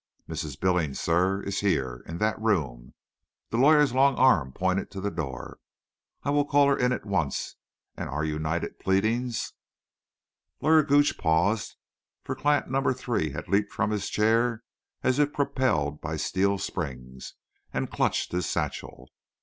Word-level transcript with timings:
Mrs. 0.27 0.59
Billings, 0.59 0.99
sir, 0.99 1.43
is 1.43 1.59
here—in 1.59 2.17
that 2.17 2.41
room—" 2.41 2.95
the 3.51 3.57
lawyer's 3.57 3.93
long 3.93 4.15
arm 4.15 4.51
pointed 4.51 4.89
to 4.89 4.99
the 4.99 5.11
door. 5.11 5.59
"I 6.23 6.31
will 6.31 6.43
call 6.43 6.69
her 6.69 6.75
in 6.75 6.91
at 6.91 7.05
once; 7.05 7.55
and 7.95 8.09
our 8.09 8.23
united 8.25 8.79
pleadings—" 8.79 9.53
Lawyer 10.59 10.81
Gooch 10.81 11.19
paused, 11.19 11.75
for 12.23 12.33
client 12.33 12.67
number 12.67 12.93
three 12.93 13.29
had 13.29 13.47
leaped 13.47 13.71
from 13.71 13.91
his 13.91 14.09
chair 14.09 14.63
as 15.03 15.19
if 15.19 15.33
propelled 15.33 16.01
by 16.01 16.15
steel 16.17 16.57
springs, 16.57 17.35
and 17.71 17.91
clutched 17.91 18.31
his 18.31 18.49
satchel. 18.49 19.07